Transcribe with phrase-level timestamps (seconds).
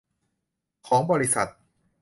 [0.87, 1.49] ของบริษัท